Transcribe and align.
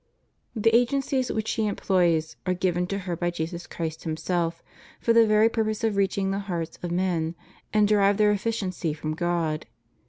The 0.55 0.75
agencies 0.75 1.31
which 1.31 1.47
she 1.47 1.67
employs 1.67 2.35
are 2.47 2.55
given 2.55 2.87
to 2.87 2.97
her 3.05 3.15
by 3.15 3.29
Jesus 3.29 3.67
Christ 3.67 4.03
Himself 4.03 4.63
for 4.99 5.13
the 5.13 5.27
very 5.27 5.47
purpose 5.47 5.83
of 5.83 5.95
reaching 5.95 6.31
the 6.31 6.39
hearts 6.49 6.79
of 6.81 6.89
men, 6.89 7.35
and 7.71 7.87
derive 7.87 8.17
their 8.17 8.31
efficiency 8.31 8.95
from 8.95 9.13
God. 9.13 9.67